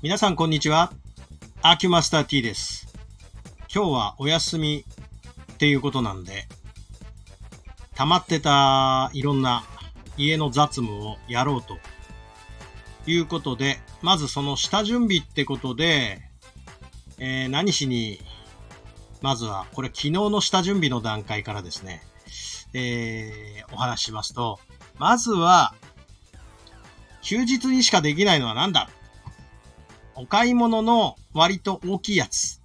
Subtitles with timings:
[0.00, 0.92] 皆さんこんにちは。
[1.60, 2.86] アキュマスター T です。
[3.74, 4.84] 今日はお休み
[5.54, 6.44] っていうことなんで、
[7.96, 9.64] 溜まってたいろんな
[10.16, 11.78] 家の雑務をやろうと
[13.10, 16.20] いうことで、まずその下準備ってことで、
[17.18, 18.20] えー何しに、
[19.20, 22.02] まずはこれ昨日の下準備の段階からですね、
[22.72, 24.60] えーお話ししますと、
[25.00, 25.74] まずは、
[27.20, 28.88] 休日にしかできないのは何だ
[30.18, 32.60] お買い物の割と大きいやつ。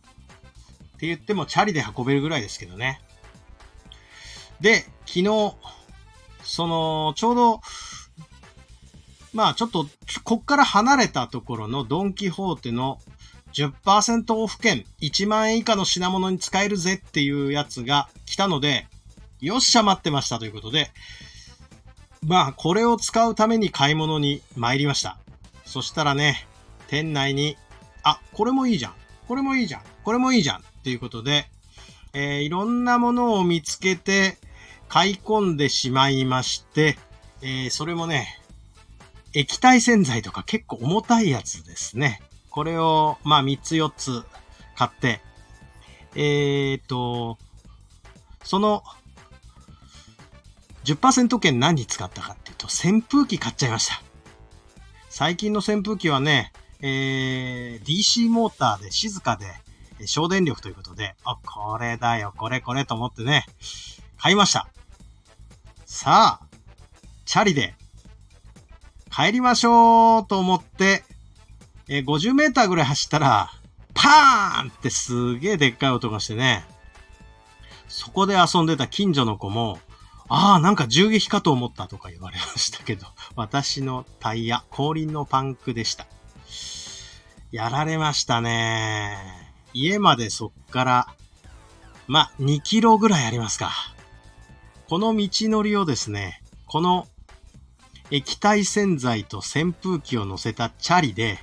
[0.98, 3.00] って言ってもチャリで運べるぐらいですけどね。
[4.60, 5.56] で、昨日、
[6.44, 7.62] その、ちょうど、
[9.34, 9.88] まあちょっと、
[10.24, 13.00] こっから離れたところのドンキホーテの
[13.54, 18.88] 10%オフ券、1万円以下の品物に使えるぜっていうやつが来たので、
[19.42, 20.90] よっしゃ待ってましたということで、
[22.26, 25.18] まあこれを使うために買い物に参りました。
[25.66, 26.48] そしたらね、
[26.94, 27.58] 店内に、
[28.04, 28.94] あ、これもいいじゃん。
[29.28, 29.82] これもいいじゃん。
[30.04, 30.60] これもいいじゃん。
[30.60, 31.50] っていうことで、
[32.14, 34.38] えーいろんなものを見つけて
[34.90, 37.00] 買い込んでしまいまして、
[37.42, 38.40] えーそれもね、
[39.34, 42.22] 液体洗剤とか結構重たいやつですね。
[42.52, 44.22] これを、まあ3つ4つ
[44.76, 45.20] 買って、
[46.14, 47.40] えーっと、
[48.44, 48.84] その
[50.84, 54.04] 10%券何に使ったかっていうと、扇風機買っちゃいました。
[55.10, 56.54] 最近の扇風機はね、
[56.86, 59.46] えー、DC モーターで静かで、
[60.02, 63.46] え省電力ということで、あ、これだよ、これこれと思ってね、
[64.18, 64.68] 買いました。
[65.86, 66.46] さあ、
[67.24, 67.76] チャリで、
[69.10, 71.06] 帰りましょうと思って、
[71.88, 73.50] えー50メーターぐらい走ったら、
[73.94, 76.66] パーンってすげえでっかい音がしてね、
[77.88, 79.80] そこで遊んでた近所の子も、
[80.28, 83.06] ああ、なんか銃撃かと思ったとか言われましたけど、
[83.38, 86.08] 私のタイヤ、後輪のパンクでした。
[87.54, 89.16] やられましたね。
[89.74, 91.08] 家までそっから、
[92.08, 93.72] ま、2キロぐらいありますか。
[94.90, 97.08] この道のりをですね、この
[98.10, 101.38] 液体洗剤と扇風機を乗せたチャリで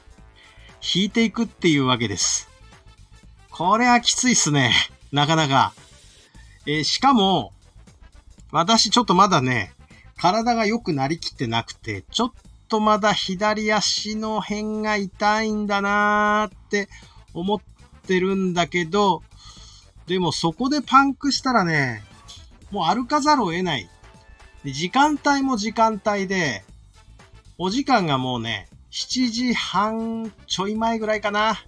[0.82, 2.48] 引いていくっていうわけです。
[3.52, 4.72] これはきついっすね。
[5.12, 5.74] なかなか。
[6.66, 7.52] えーしかも、
[8.50, 9.74] 私ちょっとまだね、
[10.16, 12.32] 体が良くなりきってなくて、ちょっ
[12.70, 16.88] とまだ左足の辺が痛いんだなーって
[17.34, 17.60] 思っ
[18.06, 19.22] てるんだけど、
[20.06, 22.04] でもそこでパンクしたらね、
[22.70, 23.88] もう歩かざるを得ない。
[24.64, 26.64] で時間帯も時間帯で、
[27.58, 31.58] お時間がもうね、7時半ちょい前ぐらいかな。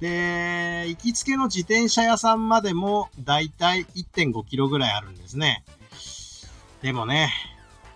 [0.00, 5.64] で、行きつけの自転車屋さんまでもだいたい1.5キロぐらいあるんですね。
[6.80, 7.30] でもね、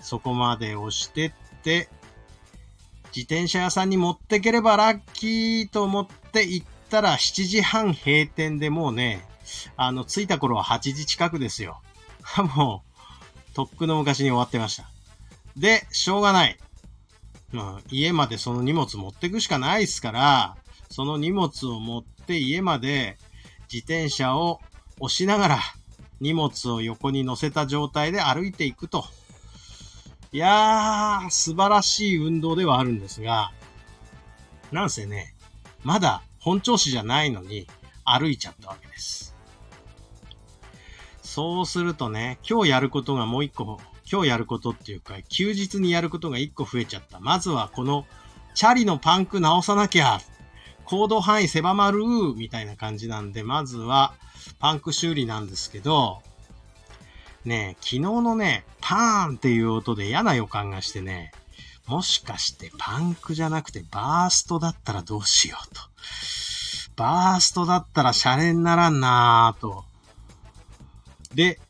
[0.00, 1.88] そこまで押してって、
[3.14, 9.26] 自転車屋さんに持ってければラッキーと思って行ったら7時半閉店でもうね、
[9.76, 11.80] あの、着いた頃は8時近くですよ。
[12.56, 12.82] も
[13.52, 14.88] う、とっくの昔に終わってました。
[15.56, 16.58] で、しょうがない。
[17.50, 20.56] まあ、家までその荷物持ってくしかないですから、
[20.90, 23.18] その荷物を持って家まで
[23.72, 24.60] 自転車を
[25.00, 25.60] 押しながら
[26.20, 29.04] 荷物を横に乗せた状態で歩いていくと。
[30.30, 33.50] いやー、素晴らしい運動ではあるんですが、
[34.70, 35.34] なんせね、
[35.84, 37.66] まだ本調子じゃないのに
[38.04, 39.34] 歩いちゃったわけです。
[41.22, 43.80] そうするとね、今日やることがもう一個、
[44.10, 47.20] 今日やることっていうか、休日にやることが一個増えちゃった。
[47.20, 48.04] まずはこの、
[48.54, 50.20] チャリのパンク直さなきゃ、
[50.84, 52.02] 行動範囲狭まる、
[52.36, 54.12] みたいな感じなんで、まずは、
[54.58, 56.22] パンク修理なんですけど、
[57.44, 61.32] ね、昨日のね、パーンっていう音で嫌な予感がしてね、
[61.86, 65.80] もしかしてパンクじゃなくてバーストだったらどうしようと。
[66.96, 69.84] バーストだったらシャレにならんなぁと。
[71.34, 71.60] で、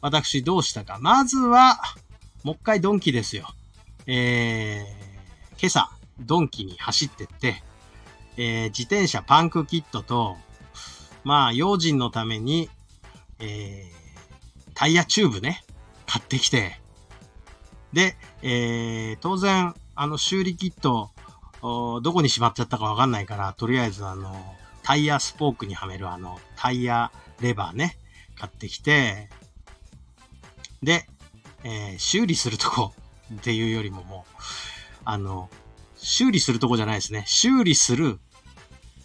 [0.00, 0.98] 私どうしたか。
[1.00, 1.80] まずは、
[2.42, 3.48] もう一回ドンキですよ。
[4.06, 5.90] えー、今朝、
[6.20, 7.62] ドンキに走ってって、
[8.36, 10.36] えー、自転車パンクキットと、
[11.24, 12.68] まあ、用心のために、
[13.38, 13.97] えー、
[14.78, 15.64] タイヤチューブね、
[16.06, 16.78] 買ってきて、
[17.92, 21.10] で、えー、当然、あの修理キット、
[21.60, 24.36] どこにしまっちゃったかわかんないから、とりあえずあの、
[24.84, 27.10] タイヤスポークにはめるあの、タイヤ
[27.40, 27.98] レバーね、
[28.38, 29.28] 買ってきて、
[30.80, 31.08] で、
[31.64, 32.94] えー修理するとこ
[33.34, 34.42] っていうよりももう、
[35.04, 35.50] あの、
[35.96, 37.24] 修理するとこじゃないですね。
[37.26, 38.20] 修理する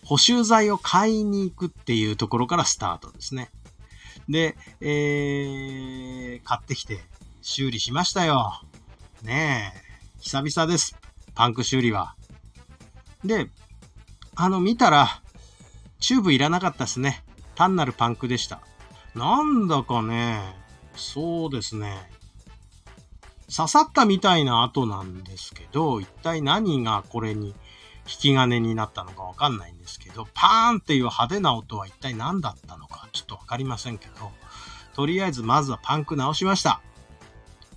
[0.05, 3.49] 補修剤を買いに行くっていうところからスタートですね。
[4.29, 6.99] で、えー、買ってきて
[7.41, 8.61] 修理しましたよ。
[9.23, 10.97] ねえ、久々です。
[11.35, 12.15] パンク修理は。
[13.23, 13.49] で、
[14.35, 15.21] あの、見たら、
[15.99, 17.23] チューブいらなかったですね。
[17.55, 18.61] 単なるパンクでした。
[19.15, 20.41] なんだかね、
[20.95, 22.09] そうですね。
[23.55, 27.53] 刺さったみたいな跡なんですけど、一体何がこれに引
[28.05, 32.92] き金になったのかわかんないんですけど、パーンっていう派手な音は一体何だったのか
[33.33, 34.31] とわかりませんけど、
[34.95, 36.81] とりあえずまずはパンク直しました。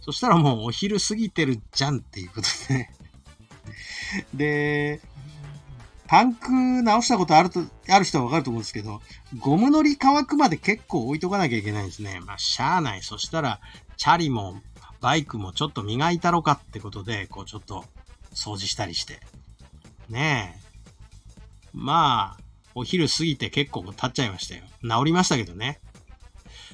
[0.01, 2.95] そしたらもうお昼過ぎてるじゃんっていうことでね
[4.35, 5.01] で、
[6.07, 6.51] パンク
[6.83, 9.01] 直したことあると、ある人はわかると思うんですけど、
[9.39, 12.21] ゴムのり乾くまで結構置いとかなきゃいけないんですね。
[12.21, 13.03] まあ、しゃあない。
[13.03, 13.61] そしたら、
[13.97, 14.61] チャリも
[15.01, 17.85] バイクもちょっと磨いたろかってことで、こうちょっと
[18.33, 19.21] 掃除したりして。
[20.09, 20.67] ねえ。
[21.73, 22.46] まあ、
[22.77, 24.63] お昼過ぎて結構経っちゃいましたよ。
[24.83, 25.81] 治りましたけどね。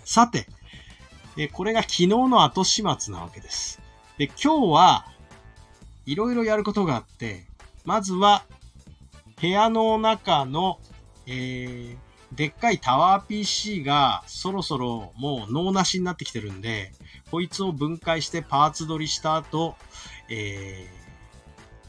[0.04, 0.49] さて、
[1.37, 3.81] でこれが昨日の後始末なわけです。
[4.19, 5.06] で、今日は、
[6.04, 7.46] いろいろやることがあって、
[7.84, 8.44] まずは、
[9.40, 10.81] 部屋の中の、
[11.26, 11.96] えー、
[12.32, 16.93] でっかいタワー PC がそろそろもう脳なしになってきてるんで、
[17.31, 19.76] こいつを分解してパーツ取りした後、
[20.28, 20.88] え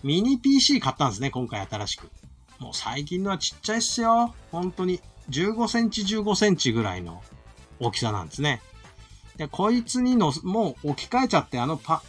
[0.04, 2.12] ー、ミニ PC 買ったんですね、今回新しく。
[2.64, 4.34] もう最近のはちっちゃいっすよ。
[4.50, 5.02] 本当に。
[5.30, 7.22] 15センチ15センチぐらいの
[7.80, 8.62] 大きさなんですね。
[9.36, 12.02] で、こいつにの、もう置き換えちゃって、あのパ、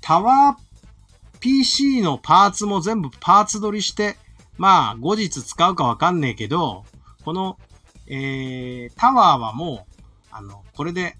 [0.00, 4.16] タワー PC のパーツも全部パーツ取りして、
[4.56, 6.84] まあ、後日使うかわかんねえけど、
[7.24, 7.58] この、
[8.06, 9.94] えー、タワーはもう、
[10.30, 11.16] あの、これで、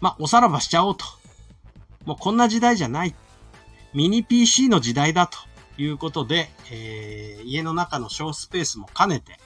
[0.00, 1.06] まあ、おさらばしちゃおうと。
[2.04, 3.14] もうこんな時代じゃない。
[3.94, 5.38] ミニ PC の時代だと
[5.82, 9.38] いうことで、えー、家の中の小スペースも兼ねて、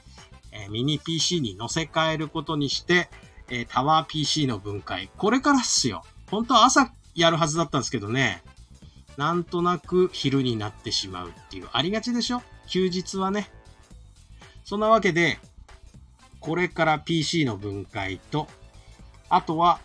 [0.52, 3.08] えー、ミニ PC に乗せ替えることにして、
[3.48, 5.10] えー、タワー PC の分解。
[5.16, 6.02] これからっすよ。
[6.30, 8.42] 本当は朝やるはずだったんですけどね。
[9.16, 11.68] なんとなく昼になってしまうっていう。
[11.72, 12.42] ありがちでしょ？
[12.68, 13.48] 休日はね。
[14.64, 15.38] そんなわけで、
[16.40, 18.48] これから PC の分解と、
[19.28, 19.80] あとは、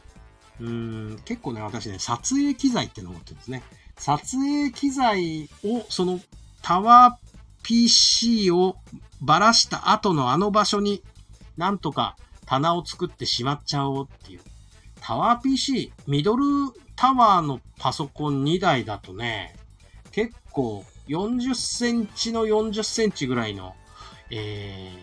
[0.59, 3.63] うーん、結構ね、私ね、撮影機材ってのを持ってるんですね。
[3.97, 6.19] 撮影機材を、その
[6.61, 7.31] タワー
[7.63, 8.77] PC を
[9.21, 11.03] ばらした後のあの場所に
[11.57, 12.15] なんとか
[12.45, 14.39] 棚を作ってしまっちゃおうっていう。
[14.99, 16.43] タワー PC、ミドル
[16.95, 19.55] タワーのパソコン2台だとね、
[20.11, 23.73] 結構40センチの40センチぐらいの、
[24.29, 24.97] えー、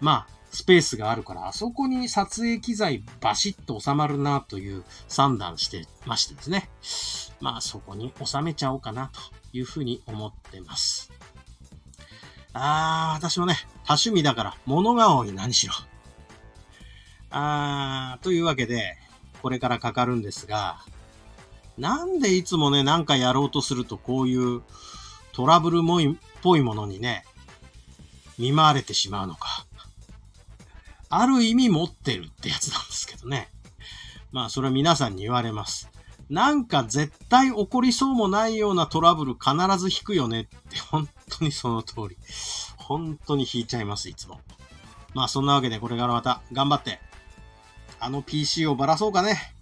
[0.00, 6.70] まあ、スペースがあるから、あそこに撮影機材バシッと収まるなという算段してましてですね。
[7.40, 9.20] まあそこに収めちゃおうかなと
[9.52, 11.10] いうふうに思ってます。
[12.52, 15.74] あー、私もね、多趣味だから物が多い何しろ。
[17.30, 18.96] あー、というわけで、
[19.42, 20.80] これからかかるんですが、
[21.76, 24.62] なんでいつもね、なんかやろうとするとこういう
[25.32, 27.24] トラブルもいっぽいものにね、
[28.38, 29.66] 見舞われてしまうのか。
[31.10, 33.48] ある意味持ってるってやつなんですけどね。
[34.30, 35.88] まあ、それは皆さんに言われます。
[36.30, 41.08] なんか絶対起こりそうもないようなトラブル必ず引くよねって、本
[41.38, 42.16] 当にその通り。
[42.76, 44.40] 本当に引いちゃいます、いつも。
[45.14, 47.00] まあ、そんなわけでこれからまた頑張って、
[48.00, 49.54] あの PC をばらそうかね。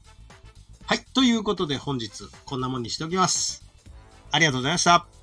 [0.85, 1.05] はい。
[1.15, 3.65] ということで本日こんなもんにしておきます。
[4.31, 5.16] ありがとうございました。